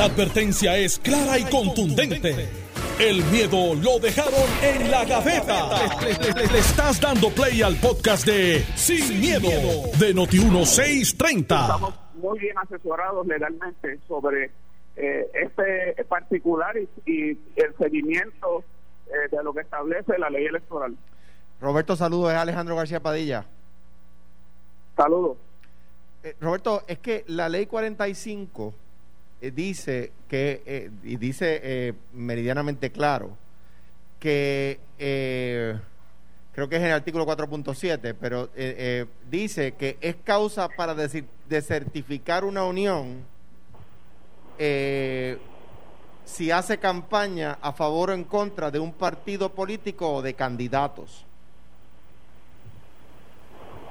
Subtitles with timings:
[0.00, 2.48] La advertencia es clara y contundente.
[2.98, 5.68] El miedo lo dejaron en la gaveta.
[6.00, 9.50] Le, estás dando play al podcast de Sin, miedo,
[9.98, 11.42] de Noti1630.
[11.42, 14.50] Estamos muy bien asesorados legalmente sobre
[14.96, 16.74] eh, este particular
[17.04, 18.64] y, el seguimiento
[19.06, 20.96] eh, de lo que establece la ley electoral.
[21.60, 23.44] Roberto, saludos, es Alejandro García Padilla.
[24.96, 25.36] Saludos.
[26.22, 28.89] Eh, Roberto, es que la ley 45 eh,
[29.40, 33.36] dice que, eh, y dice meridianamente claro,
[34.18, 38.50] que creo que es en el artículo 4.7, pero
[39.30, 43.24] dice que es causa para decir, desertificar una unión
[46.30, 51.26] si hace campaña a favor o en contra de un partido político o de candidatos.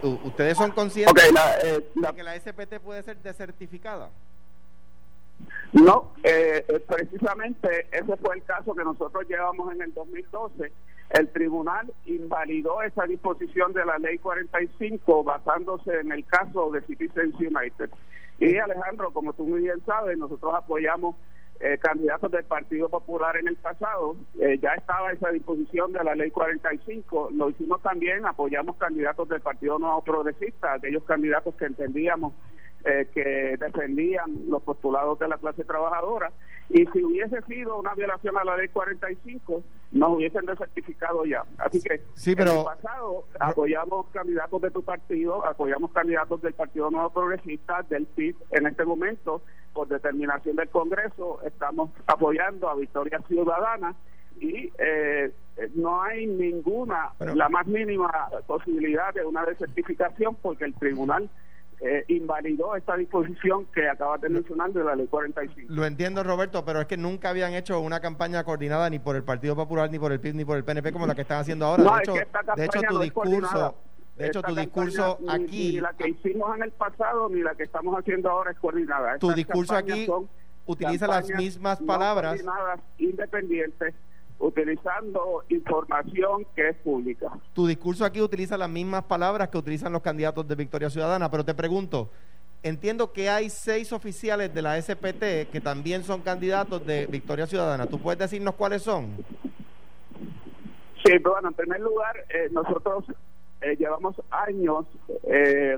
[0.01, 1.29] ¿Ustedes son conscientes
[1.63, 4.09] eh, de que la SPT puede ser desertificada?
[5.73, 10.71] No, eh, eh, precisamente ese fue el caso que nosotros llevamos en el 2012.
[11.11, 17.35] El tribunal invalidó esa disposición de la ley 45 basándose en el caso de Citizens
[17.35, 17.89] United.
[18.39, 21.15] Y Alejandro, como tú muy bien sabes, nosotros apoyamos
[21.59, 24.15] eh, candidatos del Partido Popular en el pasado.
[24.39, 27.29] Eh, ya estaba esa disposición de la ley 45.
[27.33, 32.33] Lo hicimos también, apoyamos candidatos del Partido Nuevo Progresista, aquellos candidatos que entendíamos
[32.85, 36.31] eh, que defendían los postulados de la clase trabajadora.
[36.69, 41.43] Y si hubiese sido una violación a la ley 45, nos hubiesen desertificado ya.
[41.57, 42.51] Así que sí, pero...
[42.51, 48.05] en el pasado apoyamos candidatos de tu partido, apoyamos candidatos del Partido Nuevo Progresista, del
[48.05, 48.35] PIB.
[48.51, 49.41] En este momento,
[49.73, 53.95] por determinación del Congreso, estamos apoyando a Victoria Ciudadana
[54.39, 55.31] y eh,
[55.75, 61.29] no hay ninguna, la más mínima posibilidad de una desertificación porque el tribunal
[61.81, 65.73] eh, invalidó esta disposición que acabas de mencionar de la ley 45.
[65.73, 69.23] Lo entiendo, Roberto, pero es que nunca habían hecho una campaña coordinada ni por el
[69.23, 71.65] Partido Popular, ni por el PIB, ni por el PNP como la que están haciendo
[71.65, 71.83] ahora.
[71.83, 72.13] de, hecho,
[72.55, 73.75] de hecho, tu discurso...
[74.17, 75.75] De hecho, tu discurso aquí...
[75.75, 79.17] Ni la que hicimos en el pasado, ni la que estamos haciendo ahora es coordinada.
[79.17, 80.09] tu discurso aquí
[80.65, 82.43] utiliza las mismas palabras.
[82.97, 83.95] independientes
[84.39, 87.29] utilizando información que es pública.
[87.53, 91.43] Tu discurso aquí utiliza las mismas palabras que utilizan los candidatos de Victoria Ciudadana, pero
[91.43, 92.09] te pregunto,
[92.63, 97.85] entiendo que hay seis oficiales de la SPT que también son candidatos de Victoria Ciudadana.
[97.85, 99.17] ¿Tú puedes decirnos cuáles son?
[101.03, 103.05] Sí, bueno, en primer lugar, eh, nosotros
[103.61, 104.85] eh, llevamos años
[105.23, 105.77] eh,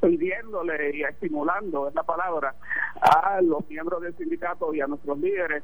[0.00, 2.54] pidiéndole y estimulando, es la palabra,
[3.00, 5.62] a los miembros del sindicato y a nuestros líderes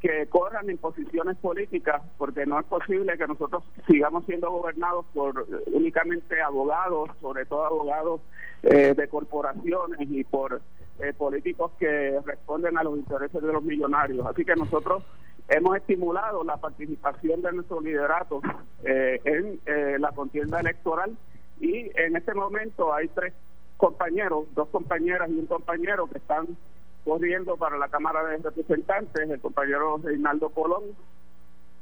[0.00, 5.46] que corran en posiciones políticas, porque no es posible que nosotros sigamos siendo gobernados por
[5.66, 8.20] únicamente abogados, sobre todo abogados
[8.62, 10.60] eh, de corporaciones y por
[11.00, 14.26] eh, políticos que responden a los intereses de los millonarios.
[14.26, 15.04] Así que nosotros
[15.48, 18.40] hemos estimulado la participación de nuestro liderato
[18.84, 21.16] eh, en la contienda electoral
[21.60, 23.32] y en este momento hay tres
[23.76, 26.46] compañeros, dos compañeras y un compañero que están
[27.08, 30.82] corriendo para la Cámara de Representantes, el compañero Reinaldo Colón,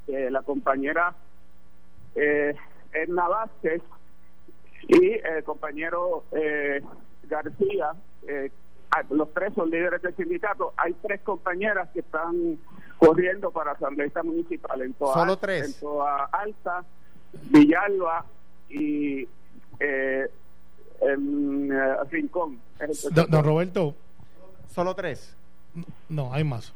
[0.06, 1.16] eh, la compañera
[2.14, 2.54] eh,
[2.92, 3.82] Edna Vázquez
[4.86, 6.81] y el compañero eh,
[7.25, 7.91] García.
[8.28, 8.53] Eh,
[9.10, 10.72] los tres son líderes del sindicato.
[10.76, 12.56] Hay tres compañeras que están
[12.97, 15.66] corriendo para asambleísta municipal en toda, Solo tres.
[15.66, 16.84] En toda Alta,
[17.50, 18.25] Villalba
[18.69, 19.26] y
[19.81, 20.31] eh,
[21.00, 21.69] en
[22.10, 22.60] Rincón.
[23.10, 23.97] don Roberto,
[24.76, 25.34] ¿Solo tres?
[26.10, 26.75] No, hay más.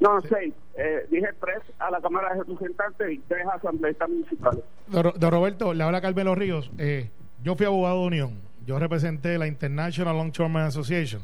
[0.00, 0.54] No, seis.
[0.74, 4.64] Eh, dije tres a la Cámara de Representantes y tres asambleístas municipales.
[4.86, 6.70] Don, Roberto, le habla Carmelo Ríos.
[6.78, 7.10] Eh,
[7.42, 8.40] yo fui abogado de Unión.
[8.64, 11.20] Yo representé la International Long Term Association.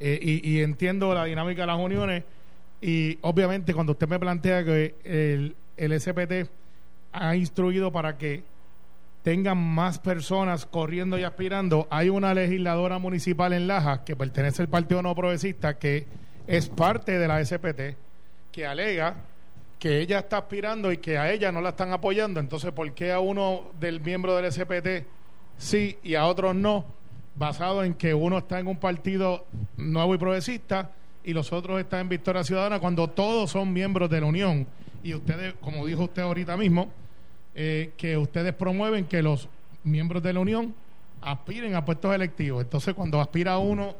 [0.00, 2.24] Eh, y, entiendo la dinámica de las uniones.
[2.80, 6.50] Y obviamente, cuando usted me plantea que el, el SPT
[7.12, 8.42] ha instruido para que
[9.28, 11.86] tengan más personas corriendo y aspirando.
[11.90, 16.06] Hay una legisladora municipal en Laja que pertenece al Partido No Progresista que
[16.46, 17.98] es parte de la SPT
[18.50, 19.16] que alega
[19.78, 22.40] que ella está aspirando y que a ella no la están apoyando.
[22.40, 25.06] Entonces, ¿por qué a uno del miembro del SPT
[25.58, 26.86] sí y a otros no?
[27.34, 29.44] Basado en que uno está en un partido
[29.76, 30.92] nuevo y progresista
[31.22, 34.66] y los otros están en Victoria Ciudadana cuando todos son miembros de la Unión.
[35.02, 36.90] Y ustedes, como dijo usted ahorita mismo,
[37.60, 39.48] eh, que ustedes promueven que los
[39.82, 40.76] miembros de la Unión
[41.20, 42.62] aspiren a puestos electivos.
[42.62, 43.96] Entonces, cuando aspira uno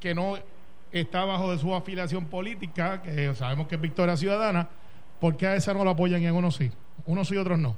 [0.00, 0.38] que no
[0.90, 4.66] está bajo de su afiliación política, que sabemos que es Victoria Ciudadana,
[5.20, 6.70] ¿por qué a esa no lo apoyan y a uno sí?
[7.04, 7.76] Unos sí otros no.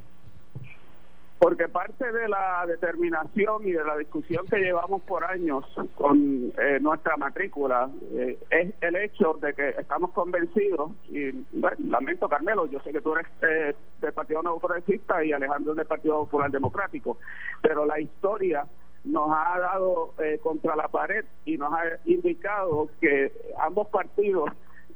[1.44, 5.62] Porque parte de la determinación y de la discusión que llevamos por años
[5.94, 12.30] con eh, nuestra matrícula eh, es el hecho de que estamos convencidos, y bueno, lamento
[12.30, 16.20] Carmelo, yo sé que tú eres eh, del Partido Nuevo Progresista y Alejandro del Partido
[16.20, 17.18] Popular Democrático,
[17.60, 18.66] pero la historia
[19.04, 24.48] nos ha dado contra la pared y nos ha indicado que ambos partidos,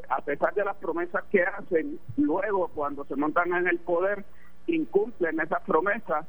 [0.08, 4.24] a pesar de las promesas que hacen, luego cuando se montan en el poder,
[4.66, 6.26] incumplen esas promesas,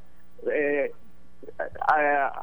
[0.51, 0.91] eh,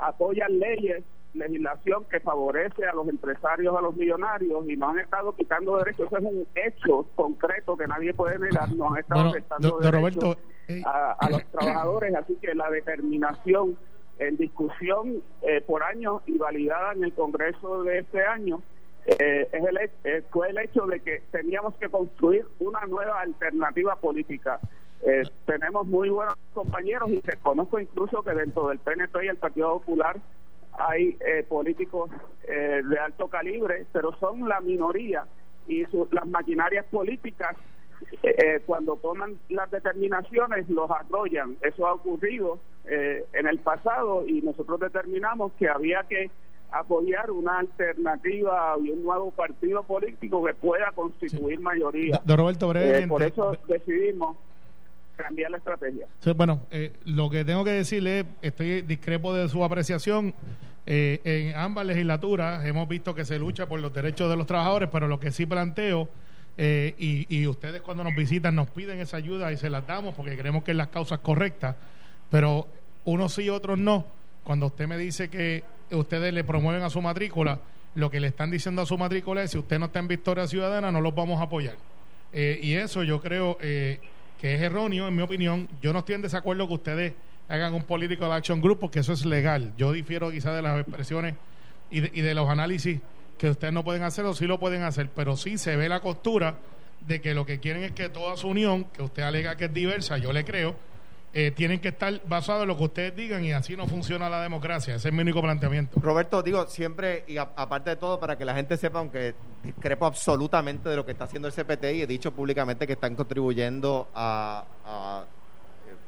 [0.02, 1.04] apoyan leyes,
[1.34, 6.06] legislación que favorece a los empresarios, a los millonarios y nos han estado quitando derechos.
[6.06, 8.72] Eso es un hecho concreto que nadie puede negar.
[8.72, 9.32] Nos han estado
[9.78, 10.38] bueno, derechos
[10.68, 12.14] eh, a, los trabajadores.
[12.14, 13.76] Así que la determinación
[14.18, 18.62] en discusión eh, por años y validada en el Congreso de este año
[19.06, 23.94] eh, es el, eh, fue el hecho de que teníamos que construir una nueva alternativa
[23.96, 24.58] política
[25.04, 29.72] eh, tenemos muy buenos compañeros y reconozco incluso que dentro del PNP y el Partido
[29.74, 30.16] Popular
[30.72, 32.10] hay eh, políticos
[32.48, 35.24] eh, de alto calibre, pero son la minoría
[35.68, 37.56] y las maquinarias políticas
[38.66, 41.56] cuando toman las determinaciones los arrollan.
[41.62, 46.30] Eso ha ocurrido en el pasado y nosotros determinamos que había que
[46.70, 52.20] apoyar una alternativa y un nuevo partido político que pueda constituir mayoría.
[52.26, 52.66] Roberto,
[53.08, 54.36] por eso decidimos
[55.16, 56.06] cambiar la estrategia.
[56.36, 60.34] bueno, eh, lo que tengo que decirle, estoy discrepo de su apreciación.
[60.88, 64.88] Eh, en ambas legislaturas hemos visto que se lucha por los derechos de los trabajadores,
[64.92, 66.08] pero lo que sí planteo,
[66.56, 70.14] eh, y, y ustedes cuando nos visitan nos piden esa ayuda y se las damos
[70.14, 71.74] porque creemos que es las causas correctas,
[72.30, 72.68] pero
[73.04, 74.06] unos sí otros no.
[74.44, 77.58] Cuando usted me dice que ustedes le promueven a su matrícula,
[77.96, 80.46] lo que le están diciendo a su matrícula es si usted no está en Victoria
[80.46, 81.76] Ciudadana, no los vamos a apoyar.
[82.32, 83.58] y eso yo creo
[84.38, 85.68] que es erróneo, en mi opinión.
[85.80, 87.12] Yo no estoy en desacuerdo que ustedes
[87.48, 89.72] hagan un político de action group porque eso es legal.
[89.76, 91.34] Yo difiero quizás de las expresiones
[91.90, 93.00] y de, y de los análisis
[93.38, 96.00] que ustedes no pueden hacer o sí lo pueden hacer, pero sí se ve la
[96.00, 96.56] costura
[97.06, 99.74] de que lo que quieren es que toda su unión, que usted alega que es
[99.74, 100.76] diversa, yo le creo,
[101.32, 104.40] eh, tienen que estar basados en lo que ustedes digan y así no funciona la
[104.40, 104.94] democracia.
[104.94, 106.00] Ese es mi único planteamiento.
[106.00, 110.88] Roberto, digo, siempre, y aparte de todo, para que la gente sepa, aunque discrepo absolutamente
[110.88, 114.64] de lo que está haciendo el CPT y he dicho públicamente que están contribuyendo a,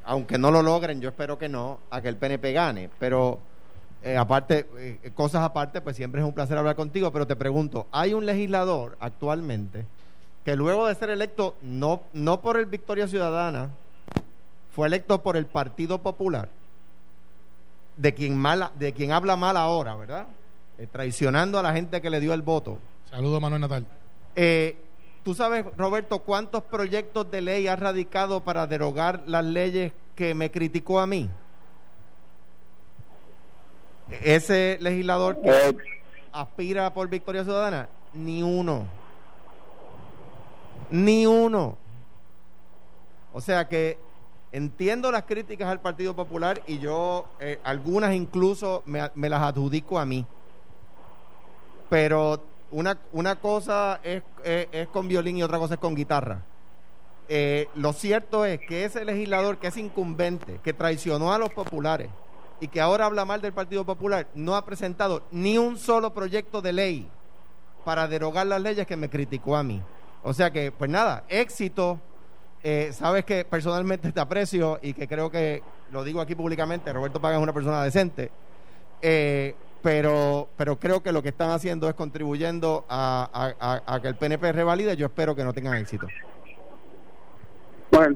[0.05, 2.89] aunque no lo logren, yo espero que no, a que el PNP gane.
[2.97, 3.39] Pero
[4.01, 7.87] eh, aparte, eh, cosas aparte, pues siempre es un placer hablar contigo, pero te pregunto,
[7.91, 9.85] ¿hay un legislador actualmente
[10.43, 13.69] que luego de ser electo no, no por el Victoria Ciudadana,
[14.79, 16.47] fue electo por el Partido Popular,
[17.97, 20.27] de quien, mala, de quien habla mal ahora, ¿verdad?
[20.77, 22.79] Eh, traicionando a la gente que le dio el voto.
[23.09, 23.85] Saludos, Manuel Natal.
[24.37, 24.77] Eh,
[25.21, 30.49] ¿Tú sabes, Roberto, cuántos proyectos de ley ha radicado para derogar las leyes que me
[30.49, 31.29] criticó a mí?
[34.21, 35.77] Ese legislador que eh.
[36.31, 38.85] aspira por Victoria Ciudadana, ni uno.
[40.89, 41.77] Ni uno.
[43.33, 43.97] O sea que
[44.51, 50.05] Entiendo las críticas al Partido Popular y yo eh, algunas incluso me, las adjudico a
[50.05, 50.25] mí.
[51.89, 52.41] Pero
[52.71, 56.41] una, una cosa es, es, con violín y otra cosa es con guitarra.
[57.27, 62.09] Eh, lo cierto es que ese legislador que es incumbente, que traicionó a los populares
[62.59, 66.59] y que ahora habla mal del Partido Popular, no ha presentado ni un solo proyecto
[66.61, 67.07] de ley
[67.85, 69.79] para derogar las leyes que me criticó a mí.
[70.23, 71.99] O sea que, pues nada, éxito
[72.63, 77.21] eh, sabes que personalmente te aprecio y que creo que, lo digo aquí públicamente, Roberto
[77.21, 78.31] Paga es una persona decente,
[79.01, 84.15] eh, pero, pero creo que lo que están haciendo es contribuyendo a, a que el
[84.15, 84.97] PNP revalide.
[84.97, 86.07] Yo espero que no tengan éxito.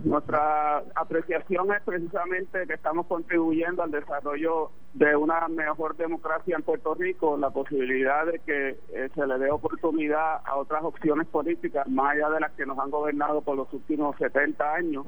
[0.03, 6.95] Nuestra apreciación es precisamente que estamos contribuyendo al desarrollo de una mejor democracia en Puerto
[6.95, 12.15] Rico, la posibilidad de que eh, se le dé oportunidad a otras opciones políticas, más
[12.15, 15.05] allá de las que nos han gobernado por los últimos 70 años,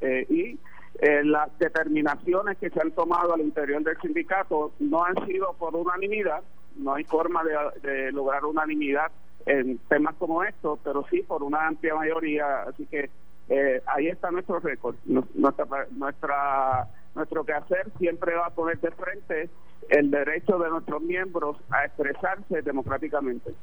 [0.00, 0.58] eh, y
[1.00, 5.76] eh, las determinaciones que se han tomado al interior del sindicato no han sido por
[5.76, 6.42] unanimidad,
[6.76, 9.12] no hay forma de lograr unanimidad
[9.46, 13.10] en temas como estos, pero sí por una amplia mayoría, así que
[13.48, 14.96] eh, ahí está nuestro récord.
[15.04, 19.50] Nuestra, nuestra, nuestro quehacer siempre va a poner de frente
[19.90, 23.54] el derecho de nuestros miembros a expresarse democráticamente.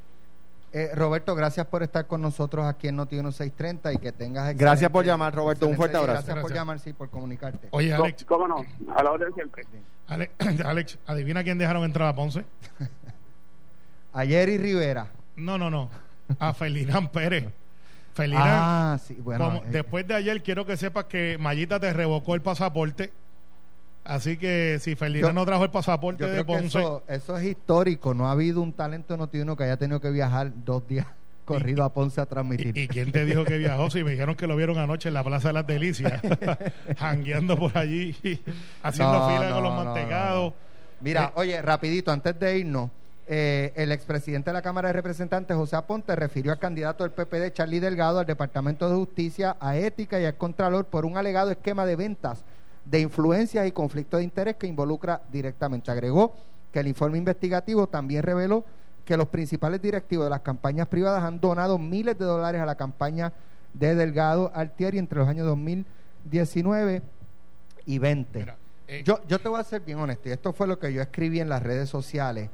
[0.73, 4.55] Eh, Roberto, gracias por estar con nosotros aquí en Noti 630 y que tengas.
[4.55, 5.67] Gracias por llamar, Roberto.
[5.67, 6.23] Un fuerte abrazo.
[6.25, 7.67] Gracias, por llamar, sí, por comunicarte.
[7.71, 8.23] Oye, Alex.
[8.23, 8.63] ¿Cómo no?
[8.95, 9.65] A la orden siempre.
[10.07, 10.33] Alex,
[10.65, 12.45] Alex, adivina quién dejaron entrar a Ponce.
[14.13, 15.07] Ayer y Rivera.
[15.35, 15.89] No, no, no.
[16.39, 17.47] A Felinán Pérez.
[18.13, 19.63] Felina, ah, sí, bueno, eh.
[19.69, 23.13] después de ayer quiero que sepas que Mayita te revocó el pasaporte
[24.03, 28.13] Así que si Ferdinand no trajo el pasaporte de Ponce, eso, eso es histórico.
[28.13, 31.05] No ha habido un talento notiuno que haya tenido que viajar dos días
[31.45, 32.75] corrido a Ponce a transmitir.
[32.75, 33.89] ¿Y, y quién te dijo que viajó?
[33.91, 36.19] Si me dijeron que lo vieron anoche en la Plaza de las Delicias,
[36.97, 38.15] jangueando por allí,
[38.81, 40.53] haciendo No, fila no, con los no, mantecados.
[40.99, 42.89] Mira, Eh, oye, rapidito, antes de irnos,
[43.33, 47.53] eh, el expresidente de la Cámara de Representantes, José Aponte, refirió al candidato del PPD,
[47.53, 51.85] Charlie Delgado, al Departamento de Justicia, a Ética y al Contralor por un alegado esquema
[51.85, 52.43] de ventas
[52.83, 55.89] de influencias y conflicto de interés que involucra directamente.
[55.89, 56.35] Agregó
[56.73, 58.65] que el informe investigativo también reveló
[59.05, 62.75] que los principales directivos de las campañas privadas han donado miles de dólares a la
[62.75, 63.31] campaña
[63.73, 67.01] de Delgado Altieri entre los años 2019
[67.85, 68.39] y 20.
[68.39, 68.57] Mira,
[68.89, 71.01] eh, Yo, yo te voy a ser bien honesto, y esto fue lo que yo
[71.01, 72.49] escribí en las redes sociales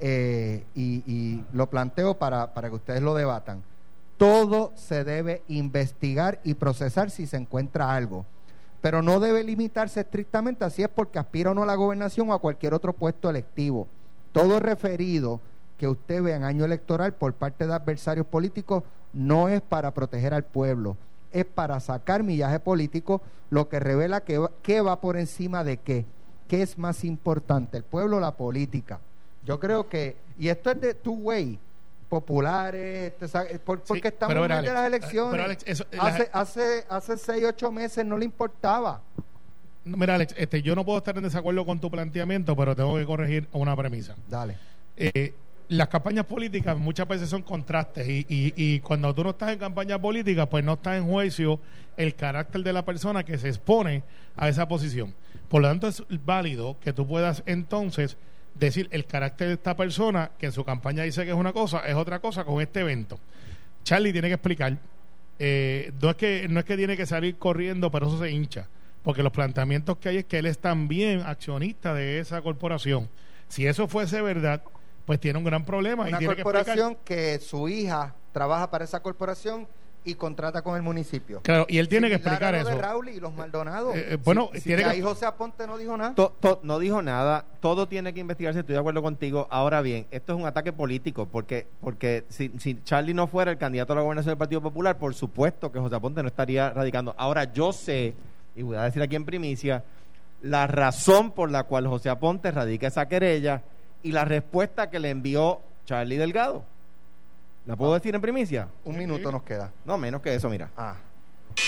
[0.00, 3.62] eh, y, lo planteo para, para que ustedes lo debatan.
[4.16, 8.26] Todo se debe investigar y procesar si se encuentra algo,
[8.80, 12.34] pero no debe limitarse estrictamente así es porque aspira o no a la gobernación o
[12.34, 13.86] a cualquier otro puesto electivo.
[14.32, 15.40] Todo referido
[15.76, 20.34] que usted ve en año electoral por parte de adversarios políticos no es para proteger
[20.34, 20.96] al pueblo,
[21.32, 26.04] es para sacar millaje político, lo que revela que va por encima de qué,
[26.48, 29.00] qué es más importante, el pueblo o la política.
[29.48, 31.58] Yo creo que, y esto es de two way,
[32.08, 35.30] populares, este, sa- por- porque estamos en de las elecciones.
[35.32, 39.00] pero, Alex, eso- hace, hace, hace seis, ocho meses no le importaba.
[39.84, 43.06] Mira, Alex, este, yo no puedo estar en desacuerdo con tu planteamiento, pero tengo que
[43.06, 44.14] corregir una premisa.
[44.28, 44.58] Dale.
[44.96, 45.32] Eh,
[45.68, 49.58] las campañas políticas muchas veces son contrastes y, y, y cuando tú no estás en
[49.58, 51.58] campaña política, pues no está en juicio
[51.96, 54.02] el carácter de la persona que se expone
[54.36, 55.14] a esa posición.
[55.48, 58.16] Por lo tanto, es válido que tú puedas entonces
[58.54, 61.80] decir el carácter de esta persona, que en su campaña dice que es una cosa,
[61.86, 63.18] es otra cosa con este evento.
[63.84, 64.76] Charlie tiene que explicar,
[65.38, 68.68] eh, no, es que, no es que tiene que salir corriendo, pero eso se hincha,
[69.02, 73.08] porque los planteamientos que hay es que él es también accionista de esa corporación.
[73.48, 74.62] Si eso fuese verdad,
[75.06, 79.00] pues tiene un gran problema y Una que corporación que, su hija trabaja para esa
[79.00, 79.66] corporación
[80.08, 81.40] y contrata con el municipio.
[81.42, 82.76] Claro, y él tiene que explicar a lo eso.
[82.76, 83.94] de Raúl y los Maldonados.
[83.94, 86.14] Eh, eh, bueno, Si- si tiene que- ahí José Aponte no dijo nada.
[86.14, 89.46] To- to- no dijo nada, todo tiene que investigarse, estoy de acuerdo contigo.
[89.50, 93.58] Ahora bien, esto es un ataque político, porque porque si, si Charlie no fuera el
[93.58, 97.14] candidato a la gobernación del Partido Popular, por supuesto que José Aponte no estaría radicando.
[97.18, 98.14] Ahora yo sé,
[98.56, 99.84] y voy a decir aquí en primicia,
[100.40, 103.62] la razón por la cual José Aponte radica esa querella
[104.02, 106.62] y la respuesta que le envió Charlie Delgado.
[107.68, 108.66] ¿La puedo decir en primicia?
[108.84, 109.70] Un minuto nos queda.
[109.84, 110.70] No, menos que eso, mira.
[110.74, 110.96] Ah.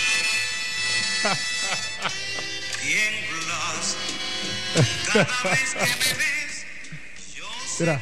[7.79, 7.99] Mira,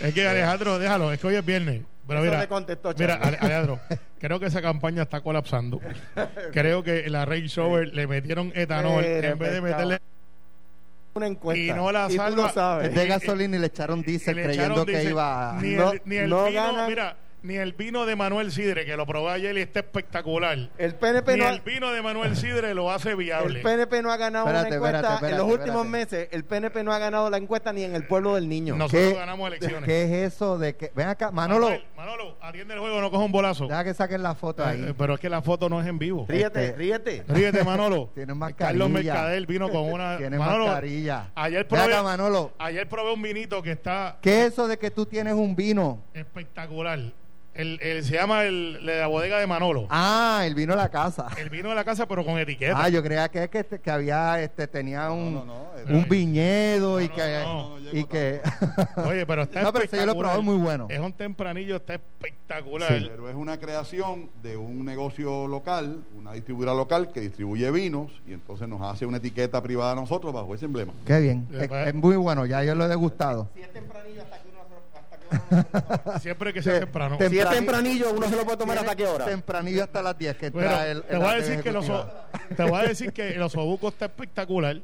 [0.00, 1.82] es que Alejandro, déjalo, es que hoy es viernes.
[2.06, 3.14] Pero Eso mira, contestó mira.
[3.14, 3.80] Ale- Alejandro,
[4.20, 5.80] creo que esa campaña está colapsando.
[6.52, 9.98] Creo que la Range Rover le metieron etanol en vez de meterle
[11.16, 11.62] Una encuesta.
[11.62, 12.42] Y no la tú salva.
[12.46, 12.88] lo sabes.
[12.88, 15.10] Es de gasolina y le echaron diésel creyendo echaron que diésel.
[15.10, 15.60] iba a...
[15.60, 16.88] ni, No- el, ni el no vino, gana.
[16.88, 20.70] mira, ni el vino de Manuel Sidre, que lo probé ayer y está espectacular.
[20.78, 23.58] El PNP Ni no el vino de Manuel Sidre lo hace viable.
[23.58, 26.16] El PNP no ha ganado Espérate, una encuesta espérate, en los espérate, últimos espérate.
[26.16, 26.28] meses.
[26.32, 28.74] El PNP no ha ganado la encuesta ni en el pueblo del niño.
[28.76, 29.84] Nosotros ¿Qué- ganamos elecciones.
[29.84, 30.90] ¿Qué es eso de que...
[30.96, 33.68] Ven acá, Manolo, Manuel, Manolo, atiende el juego, no coja un bolazo.
[33.68, 34.94] deja que saquen la foto Eh, ahí.
[34.98, 36.26] pero es que la foto no es en vivo.
[36.28, 37.24] Ríete, Este- ríete.
[37.28, 38.10] Ríete, Manolo.
[38.14, 38.66] Tiene mascarilla.
[38.66, 40.16] Carlos Mercader vino con una.
[40.18, 41.30] Tiene Manolo, mascarilla.
[41.36, 42.52] Ayer Ven probé, acá, Manolo.
[42.58, 46.02] ayer probé un vinito que está ¿Qué es eso de que tú tienes un vino?
[46.12, 46.98] espectacular.
[47.56, 49.86] El, el- se llama el, la bodega de Manolo.
[49.90, 51.28] Ah, el vino de la casa.
[51.38, 52.74] El vino de la casa, pero con etiqueta.
[52.82, 57.00] Ah, yo creía que, que, que había, este, tenía un, no, no, es- un viñedo
[57.00, 58.40] y No, que, no, no, no y que
[59.08, 60.86] Oye, pero está No, pero ese yo lo he probado muy bueno.
[60.90, 62.88] Es un tempranillo, está espectacular.
[63.08, 68.32] Pero es una creación de un negocio local, una distribuidora local que distribuye vinos y
[68.32, 70.92] entonces nos hace una etiqueta privada a nosotros bajo ese emblema.
[71.06, 71.46] Qué bien.
[71.52, 73.48] Es, es muy bueno, ya yo lo he degustado.
[73.54, 74.58] Si es tempranillo, hasta que uno,
[74.94, 75.35] hasta que uno
[76.20, 77.16] Siempre que sea Te- temprano.
[77.18, 79.24] te- Si es tempranillo, uno se lo puede tomar hasta qué hora.
[79.24, 81.86] Tempranillo hasta las 10 que Bueno, el, te voy a decir que los
[82.56, 84.80] te voy a decir que el osobuco está espectacular.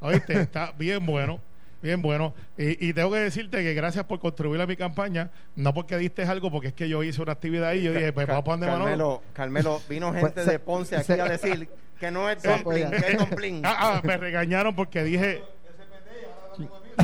[0.00, 0.40] ¿Oíste?
[0.40, 1.40] Está bien bueno.
[1.82, 2.34] Bien bueno.
[2.56, 5.30] Y, y tengo que decirte que gracias por contribuir a mi campaña.
[5.54, 8.12] No porque diste algo, porque es que yo hice una actividad ahí y yo dije,
[8.12, 8.84] pues vamos donde Manolo.
[8.86, 11.68] Carmelo, Carmelo, vino gente Pues, de Ponce aquí se- a decir
[12.00, 13.62] que no es dumpling, que es dumpling.
[13.64, 15.42] Ah, ah, me regañaron porque dije.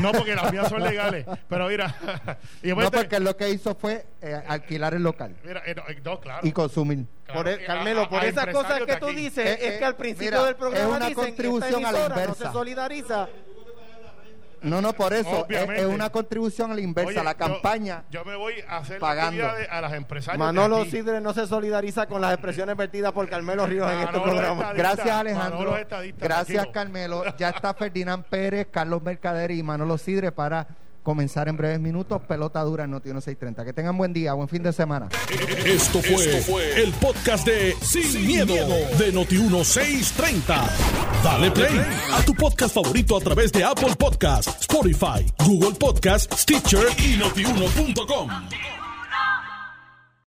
[0.01, 1.27] No, porque las mías son legales.
[1.49, 1.95] Pero mira.
[2.63, 6.01] y No, porque lo que hizo fue eh, alquilar el local Mira, eh, no, eh,
[6.05, 6.47] no, claro.
[6.47, 7.07] y consumir.
[7.25, 9.79] claro, Por el- eh, Carmelo, a- por a esas cosas que tú dices, Eh, es
[9.79, 12.45] que al principio mira, del programa es una dicen, contribución esta a la no se
[12.53, 13.29] solidariza.
[14.63, 15.47] No, no, por eso.
[15.49, 17.11] Es, una contribución a la inversa.
[17.11, 18.05] Oye, la campaña.
[18.11, 19.45] Yo, me voy a hacer pagando.
[19.47, 20.39] a las empresarias.
[20.39, 20.85] Manolo.
[20.85, 24.73] Sidre no se solidariza con las expresiones vertidas por Carmelo Ríos en este programa.
[24.73, 25.77] Gracias, Alejandro.
[26.19, 26.73] Gracias, tranquilo.
[26.73, 27.37] Carmelo.
[27.37, 30.67] Ya está Ferdinand Pérez, Carlos Mercader y Manolo Sidre para
[31.03, 32.21] comenzar en breves minutos.
[32.23, 33.65] Pelota dura en Noti 1630.
[33.65, 35.09] Que tengan buen día, buen fin de semana.
[35.65, 40.69] Esto fue, el podcast de Sin, miedo, de Noti1630.
[41.23, 41.81] Dale play
[42.13, 48.80] a tu podcast favorito a través de Apple Podcasts, Spotify, Google Podcasts, Stitcher y notiuno.com.